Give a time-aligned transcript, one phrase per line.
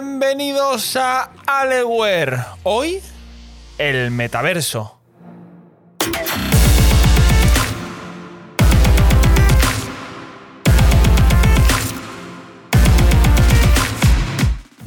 [0.00, 2.36] Bienvenidos a Aleware.
[2.62, 3.02] Hoy,
[3.78, 4.97] el metaverso.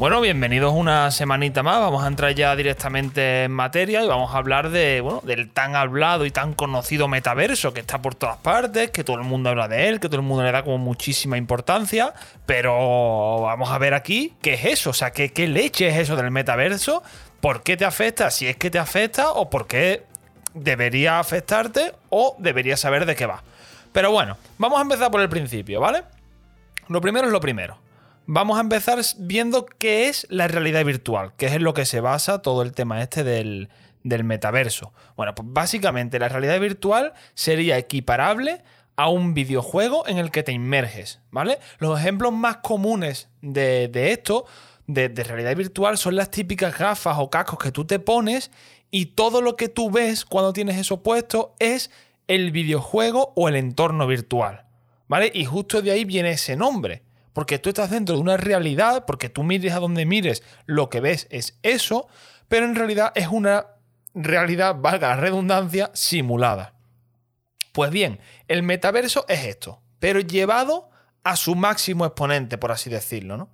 [0.02, 1.80] Bueno, bienvenidos una semanita más.
[1.80, 5.76] Vamos a entrar ya directamente en materia y vamos a hablar de, bueno, del tan
[5.76, 9.68] hablado y tan conocido metaverso que está por todas partes, que todo el mundo habla
[9.68, 12.16] de él, que todo el mundo le da como muchísima importancia.
[12.48, 16.32] Pero vamos a ver aquí qué es eso, o sea, qué, leche es eso del
[16.32, 17.04] metaverso,
[17.40, 20.08] por qué te afecta, si es que te afecta o por qué
[20.56, 23.44] debería afectarte o deberías saber de qué va.
[23.92, 26.02] Pero bueno, vamos a empezar por el principio, ¿vale?
[26.88, 27.91] Lo primero es lo primero
[28.34, 32.00] vamos a empezar viendo qué es la realidad virtual, que es en lo que se
[32.00, 33.68] basa todo el tema este del,
[34.04, 34.94] metaverso.
[35.18, 38.64] Bueno, pues básicamente la realidad virtual sería equiparable
[38.96, 41.60] a un videojuego en el que te inmerges, ¿vale?
[41.80, 44.46] Los ejemplos más comunes de, esto,
[44.88, 48.50] de, de, realidad virtual, son las típicas gafas o cascos que tú te pones
[48.92, 51.92] y todo lo que tú ves cuando tienes eso puesto es
[52.30, 54.68] el videojuego o el entorno virtual,
[55.10, 55.30] ¿vale?
[55.34, 57.04] Y justo de ahí viene ese nombre
[57.34, 61.00] porque tú estás dentro de una realidad, porque tú mires a donde mires, lo que
[61.00, 62.08] ves es eso,
[62.48, 63.68] pero en realidad es una
[64.14, 66.74] realidad, valga la redundancia, simulada.
[67.72, 70.90] Pues bien, el metaverso es esto, pero llevado
[71.24, 73.50] a su máximo exponente, por así decirlo, ¿no?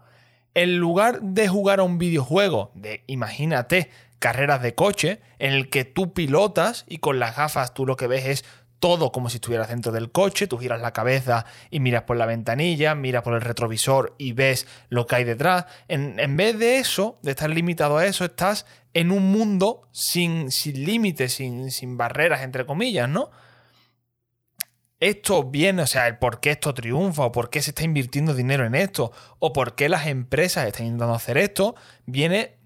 [0.53, 5.85] En lugar de jugar a un videojuego de, imagínate, carreras de coche, en el que
[5.85, 8.45] tú pilotas y con las gafas tú lo que ves es
[8.79, 12.25] todo como si estuvieras dentro del coche, tú giras la cabeza y miras por la
[12.25, 15.65] ventanilla, miras por el retrovisor y ves lo que hay detrás.
[15.87, 20.85] En, vez de eso, de estar limitado a eso, estás en un mundo sin, sin
[20.85, 23.31] límites, sin, sin barreras, entre comillas, ¿no?
[24.99, 28.33] Esto viene, o sea, el por qué esto triunfa, o por qué se está invirtiendo
[28.33, 32.57] dinero en esto, o por qué las empresas están intentando hacer esto, viene,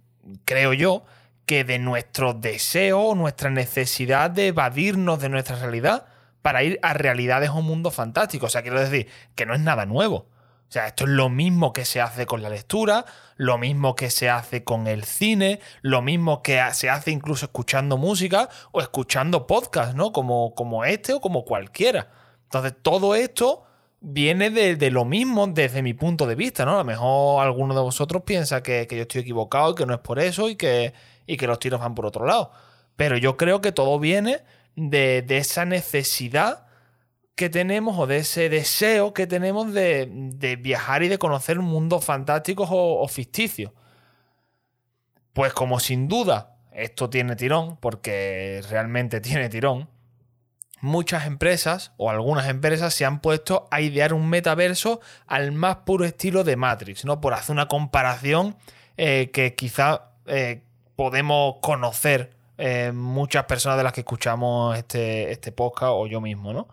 [0.45, 1.03] creo yo,
[1.45, 6.05] que de nuestro deseo, nuestra necesidad de evadirnos de nuestra realidad
[6.41, 8.47] para ir a realidades o mundos fantásticos.
[8.47, 10.27] O sea, quiero decir que no es nada nuevo.
[10.71, 14.09] O sea, esto es lo mismo que se hace con la lectura, lo mismo que
[14.09, 19.47] se hace con el cine, lo mismo que se hace incluso escuchando música o escuchando
[19.47, 20.13] podcasts, ¿no?
[20.13, 22.09] Como, como este o como cualquiera.
[22.43, 23.65] Entonces, todo esto
[24.01, 26.73] viene de, lo mismo desde mi punto de vista, ¿no?
[26.73, 29.99] A lo mejor alguno de vosotros piensa que, yo estoy equivocado y que no es
[29.99, 30.93] por eso y que,
[31.27, 32.51] y que los tiros van por otro lado.
[32.95, 34.43] Pero yo creo que todo viene
[34.75, 36.65] de, esa necesidad
[37.35, 42.69] que tenemos o de ese deseo que tenemos de, viajar y de conocer mundos fantásticos
[42.71, 43.71] o, o, ficticios.
[45.33, 49.89] Pues como sin duda esto tiene tirón, porque realmente tiene tirón,
[50.81, 56.05] muchas empresas o algunas empresas se han puesto a idear un metaverso al más puro
[56.05, 57.21] estilo de Matrix, ¿no?
[57.21, 58.57] Por hacer una comparación
[58.97, 60.63] eh, que quizá eh,
[60.95, 66.51] podemos conocer eh, muchas personas de las que escuchamos este, este podcast o yo mismo,
[66.51, 66.67] ¿no?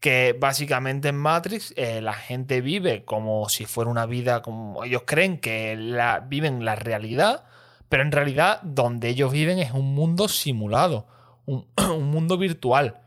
[0.00, 5.38] Que básicamente en Matrix la gente vive como si fuera una vida, como ellos creen
[5.38, 7.44] que la, viven la realidad,
[7.88, 11.06] pero en realidad donde ellos viven es un mundo simulado,
[11.46, 11.68] un
[12.10, 13.02] mundo virtual.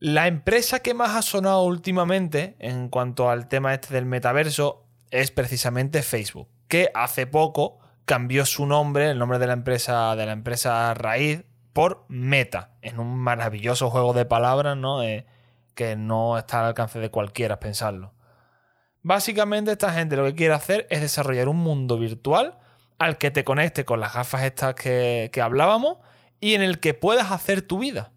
[0.00, 5.32] La empresa que más ha sonado últimamente en cuanto al tema este del metaverso es
[5.32, 10.32] precisamente Facebook, que hace poco cambió su nombre, el nombre de la empresa, de la
[10.32, 11.42] empresa raíz,
[11.72, 15.02] por Meta, en un maravilloso juego de palabras, ¿no?
[15.02, 15.26] Eh,
[15.74, 18.14] que no está al alcance de cualquiera pensarlo.
[19.02, 22.56] Básicamente esta gente lo que quiere hacer es desarrollar un mundo virtual
[22.98, 25.98] al que te conecte con las gafas estas que, que hablábamos
[26.38, 28.12] y en el que puedas hacer tu vida.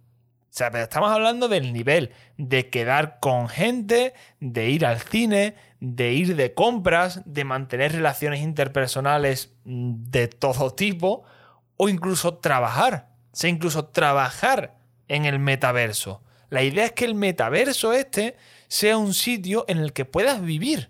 [0.51, 5.55] O sea, pero estamos hablando del nivel de quedar con gente, de ir al cine,
[5.79, 11.23] de ir de compras, de mantener relaciones interpersonales mm, de todo tipo,
[11.77, 13.07] o incluso trabajar.
[13.31, 14.75] O sea, incluso trabajar
[15.07, 16.21] en el metaverso.
[16.49, 18.35] La idea es que el metaverso este
[18.67, 20.89] sea un sitio en el que puedas vivir.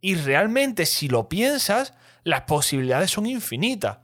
[0.00, 1.94] Y realmente, si lo piensas,
[2.24, 3.98] las posibilidades son infinitas.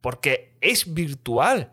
[0.00, 1.72] Porque es virtual.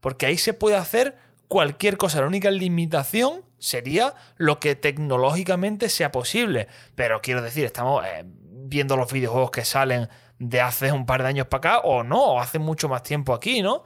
[0.00, 1.18] Porque ahí se puede hacer
[1.48, 2.20] cualquier cosa.
[2.20, 6.68] La única limitación sería lo que tecnológicamente sea posible.
[6.94, 10.08] Pero quiero decir, estamos eh, viendo los videojuegos que salen
[10.38, 13.32] de hace un par de años para acá, o no, o hace mucho más tiempo
[13.32, 13.84] aquí, ¿no?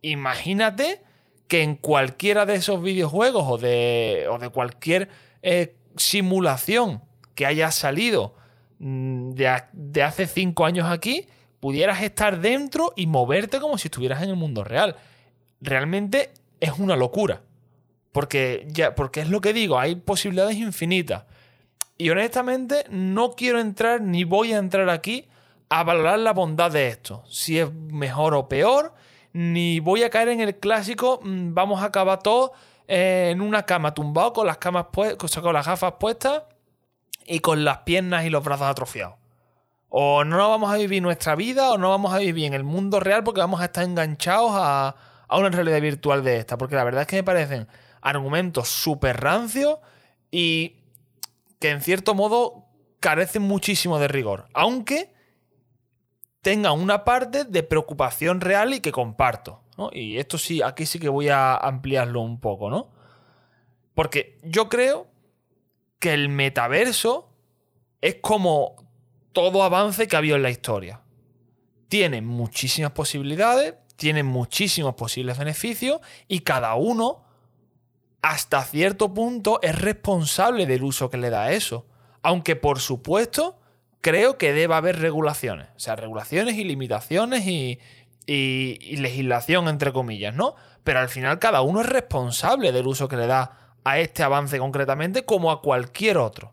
[0.00, 1.02] Imagínate
[1.46, 5.08] que en cualquiera de esos videojuegos o de, o de cualquier
[5.42, 7.02] eh, simulación
[7.34, 8.34] que haya salido
[8.78, 11.28] mm, de, de hace cinco años aquí,
[11.60, 14.96] pudieras estar dentro y moverte como si estuvieras en el mundo real.
[15.60, 16.32] Realmente
[16.62, 17.42] es una locura.
[18.12, 21.24] Porque, ya, porque es lo que digo, hay posibilidades infinitas.
[21.98, 25.28] Y honestamente no quiero entrar ni voy a entrar aquí
[25.68, 28.92] a valorar la bondad de esto, si es mejor o peor,
[29.32, 32.50] ni voy a caer en el clásico, mm, vamos a acabar todos
[32.86, 36.42] eh, en una cama tumbado con las, camas con las gafas puestas
[37.26, 39.14] y con las piernas y los brazos atrofiados.
[39.88, 43.00] O no vamos a vivir nuestra vida o no vamos a vivir en el mundo
[43.00, 44.94] real porque vamos a estar enganchados a,
[45.32, 46.58] a una realidad virtual de esta.
[46.58, 47.66] Porque la verdad es que me parecen
[48.00, 49.78] argumentos súper rancios
[50.30, 50.76] y
[51.58, 52.66] que en cierto modo
[53.00, 54.48] carecen muchísimo de rigor.
[54.52, 55.12] Aunque
[56.42, 59.62] tengan una parte de preocupación real y que comparto.
[59.92, 62.90] Y esto sí, aquí sí que voy a ampliarlo un poco, ¿no?
[63.94, 65.08] Porque yo creo
[65.98, 67.30] que el metaverso
[68.00, 68.76] es como
[69.32, 71.00] todo avance que ha habido en la historia.
[71.88, 77.22] Tiene muchísimas posibilidades, tiene muchísimos posibles beneficios y cada uno,
[78.20, 81.86] hasta cierto punto, es responsable del uso que le da a eso.
[82.20, 83.60] Aunque, por supuesto,
[84.00, 85.68] creo que debe haber regulaciones.
[85.76, 87.78] O sea, regulaciones y limitaciones y,
[88.26, 90.56] y, legislación, entre comillas, ¿no?
[90.82, 94.58] Pero al final cada uno es responsable del uso que le da a este avance
[94.58, 96.52] concretamente como a cualquier otro.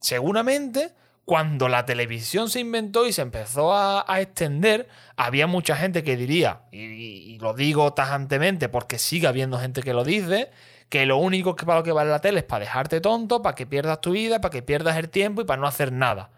[0.00, 0.92] Seguramente,
[1.24, 6.62] cuando la televisión se inventó y se empezó a, extender, había mucha gente que diría,
[6.72, 10.50] y, lo digo tajantemente porque sigue habiendo gente que lo dice,
[10.88, 13.54] que lo único que para lo que vale la tele es para dejarte tonto, para
[13.54, 16.30] que pierdas tu vida, para que pierdas el tiempo y para no hacer nada.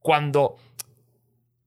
[0.00, 0.56] Cuando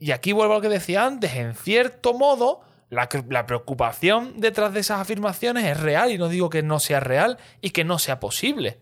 [0.02, 3.08] y aquí vuelvo a lo que decía antes, en cierto modo, la,
[3.46, 7.70] preocupación detrás de esas afirmaciones es real y no digo que no sea real y
[7.70, 8.80] que no sea posible.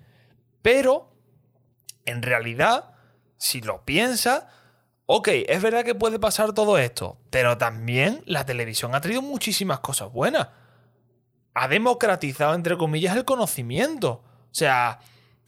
[0.62, 1.12] Pero,
[2.06, 2.94] en realidad,
[3.39, 4.44] si lo piensas,
[5.07, 9.80] ok, es verdad que puede pasar todo esto, pero también la televisión ha traído muchísimas
[9.80, 10.50] cosas buenas.
[11.56, 14.24] Ha democratizado, entre comillas, el conocimiento.
[14.51, 15.00] O sea,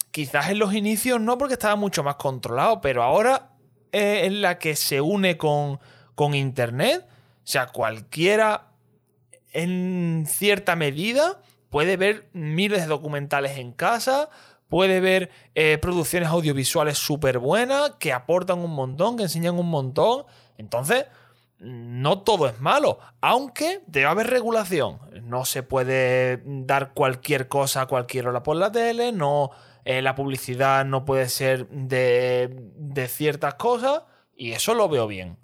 [0.09, 3.51] quizás en los inicios no porque estaba mucho más controlado, pero ahora
[3.91, 5.79] es la que se une con,
[6.15, 7.05] con Internet.
[7.07, 8.71] O sea, cualquiera
[9.51, 14.29] en cierta medida puede ver miles de documentales en casa,
[14.71, 20.23] puede ver eh, producciones audiovisuales súper buenas, que aportan un montón, que enseñan un montón.
[20.57, 21.07] Entonces,
[21.59, 24.99] no todo es malo, aunque debe haber regulación.
[25.23, 29.51] No se puede dar cualquier cosa a cualquier hora por la tele, no
[29.83, 34.03] eh, la publicidad no puede ser de, ciertas cosas
[34.37, 35.37] y eso lo veo bien,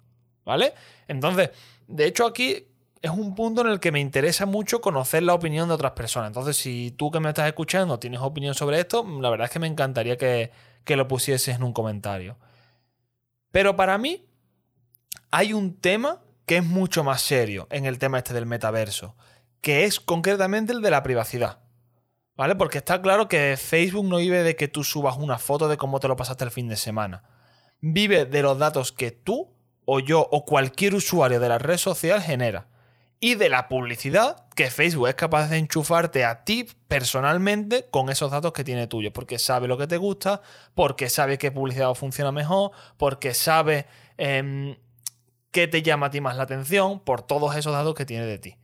[0.46, 0.72] ¿vale?
[1.06, 1.50] Entonces,
[1.86, 2.67] de hecho aquí
[3.02, 6.28] es un punto en el que me interesa mucho conocer la opinión de otras personas.
[6.28, 9.58] Entonces, si tú que me estás escuchando tienes opinión sobre esto, la verdad es que
[9.58, 10.50] me encantaría que,
[10.84, 12.36] que lo pusieses en un comentario.
[13.50, 14.26] Pero para mí
[15.30, 19.14] hay un tema que es mucho más serio en el tema este del metaverso,
[19.60, 21.60] que es concretamente el de la privacidad.
[22.36, 22.54] ¿Vale?
[22.54, 25.98] Porque está claro que Facebook no vive de que tú subas una foto de cómo
[25.98, 27.24] te lo pasaste el fin de semana.
[27.80, 29.52] Vive de los datos que tú
[29.84, 32.68] o yo o cualquier usuario de la red social genera.
[33.20, 38.30] Y de la publicidad que Facebook es capaz de enchufarte a ti personalmente con esos
[38.30, 39.12] datos que tiene tuyo.
[39.12, 40.40] Porque sabe lo que te gusta,
[40.74, 43.86] porque sabe qué publicidad funciona mejor, porque sabe
[44.18, 44.76] em,
[45.50, 48.38] qué te llama a ti más la atención, por todos esos datos que tiene de
[48.38, 48.56] ti.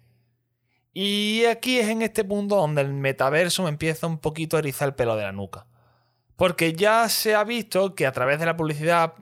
[0.92, 4.88] Y aquí es en este punto donde el metaverso me empieza un poquito a erizar
[4.88, 5.66] el pelo de la nuca.
[6.36, 9.14] Porque ya se ha visto que a través de la publicidad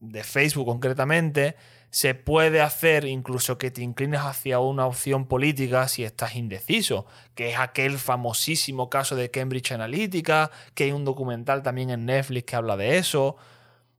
[0.00, 1.56] de Facebook concretamente,
[1.90, 7.50] se puede hacer incluso que te inclines hacia una opción política si estás indeciso, que
[7.50, 12.56] es aquel famosísimo caso de Cambridge Analytica, que hay un documental también en Netflix que
[12.56, 13.36] habla de eso.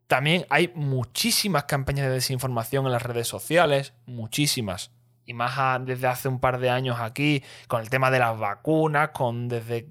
[0.08, 4.92] También hay muchísimas campañas de desinformación en las redes sociales, muchísimas
[5.26, 9.10] y más desde hace un par de años aquí, con el tema de las vacunas,
[9.10, 9.88] con desde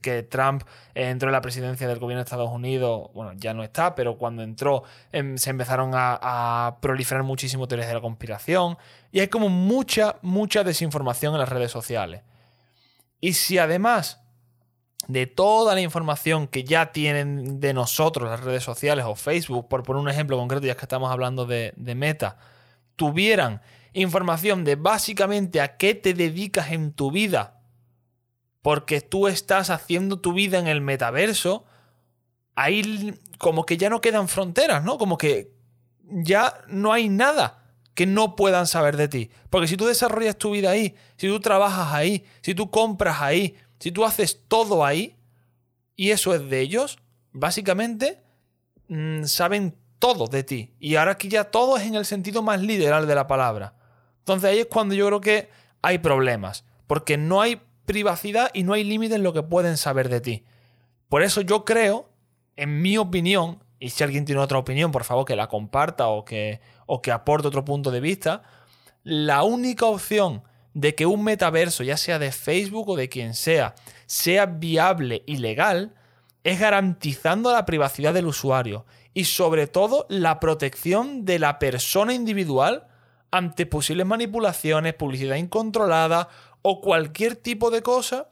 [0.00, 0.62] que Trump
[0.94, 4.42] entró en la presidencia del gobierno de Estados Unidos, bueno, ya no está, pero cuando
[4.42, 8.76] entró em, se empezaron a, proliferar muchísimo teorías de la conspiración
[9.10, 12.22] y hay como mucha, mucha desinformación en las redes sociales.
[13.20, 14.20] Y si además
[15.08, 19.82] de toda la información que ya tienen de nosotros las redes sociales o Facebook, por
[19.82, 22.38] poner un ejemplo concreto, ya que estamos hablando de, de Meta,
[22.96, 23.60] tuvieran
[23.92, 27.53] información de básicamente a qué te dedicas en tu vida,
[28.64, 31.66] porque tú estás haciendo tu vida en el metaverso,
[32.54, 34.96] ahí como que ya no quedan fronteras, ¿no?
[34.96, 35.52] Como que
[36.08, 39.30] ya no hay nada que no puedan saber de ti.
[39.50, 43.54] Porque si tú desarrollas tu vida ahí, si tú trabajas ahí, si tú compras ahí,
[43.78, 45.14] si tú haces todo ahí,
[45.94, 46.96] y eso es de ellos,
[47.32, 48.22] básicamente
[48.88, 50.72] mm, saben todo de ti.
[50.80, 53.74] Y ahora aquí ya todo es en el sentido más literal de la palabra.
[54.20, 55.50] Entonces ahí es cuando yo creo que
[55.82, 60.08] hay problemas, porque no hay privacidad y no hay límite en lo que pueden saber
[60.08, 60.44] de ti.
[61.08, 62.08] Por eso yo creo
[62.56, 66.24] en mi opinión, y si alguien tiene otra opinión, por favor que la comparta o
[66.24, 68.42] que, o que aporte otro punto de vista,
[69.02, 73.74] la única opción de que un metaverso, ya sea de Facebook o de quien sea,
[74.06, 75.94] sea viable y legal,
[76.42, 82.88] es garantizando la privacidad del usuario y sobre todo la protección de la persona individual
[83.30, 86.28] ante posibles manipulaciones, publicidad incontrolada
[86.66, 88.30] o cualquier tipo de cosa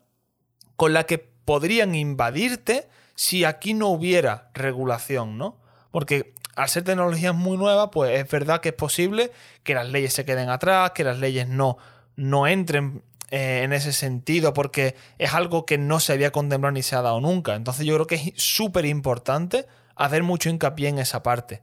[0.76, 5.58] con la que podrían invadirte si aquí no hubiera regulación, ¿no?
[5.90, 9.32] Porque al ser tecnologías muy nuevas, pues es verdad que es posible
[9.64, 11.76] que las leyes se queden atrás, que las leyes no,
[12.16, 16.82] no entren eh, en ese sentido, porque es algo que no se había contemplado ni
[16.82, 17.54] se ha dado nunca.
[17.54, 21.60] Entonces yo creo que es súper importante hacer mucho hincapié en esa parte.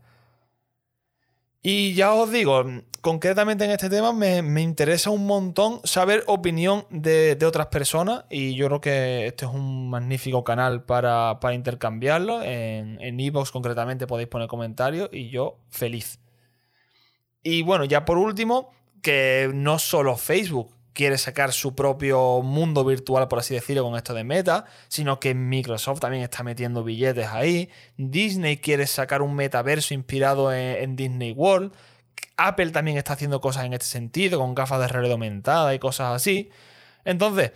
[1.61, 2.63] Y ya os digo,
[3.01, 8.67] concretamente en este tema me, interesa un montón saber opinión de, otras personas y yo
[8.67, 12.41] creo que este es un magnífico canal para, intercambiarlo.
[12.43, 16.19] En Evox concretamente podéis poner comentarios y yo feliz.
[17.43, 23.27] Y bueno, ya por último, que no solo Facebook quiere sacar su propio mundo virtual,
[23.27, 27.69] por así decirlo, con esto de Meta, sino que Microsoft también está metiendo billetes ahí.
[27.97, 31.73] Disney quiere sacar un metaverso inspirado en, Disney World.
[32.37, 36.15] Apple también está haciendo cosas en este sentido, con gafas de realidad aumentada y cosas
[36.15, 36.49] así.
[37.05, 37.51] Entonces,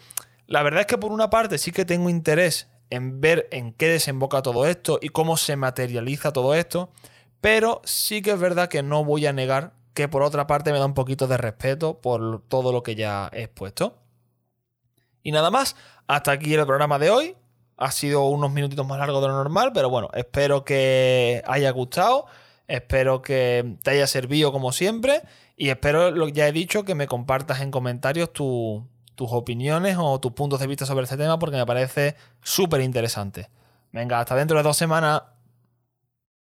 [0.48, 3.88] la verdad es que por una parte sí que tengo interés en ver en qué
[3.88, 6.92] desemboca todo esto y cómo se materializa todo esto,
[7.42, 10.80] pero sí que es verdad que no voy a negar que por otra parte me
[10.80, 13.98] da un poquito de respeto por todo lo que ya he expuesto.
[15.22, 15.76] Y nada más,
[16.08, 17.36] hasta aquí el programa de hoy.
[17.76, 22.28] Ha sido unos minutitos más largo de lo normal, pero bueno, espero que haya gustado,
[22.68, 25.24] espero que te haya servido como siempre
[25.58, 28.84] y espero, lo que ya he dicho, que me compartas en comentarios tus
[29.18, 33.50] opiniones o tus puntos de vista sobre este tema porque me parece súper interesante.
[33.92, 35.24] Venga, hasta dentro de dos semanas.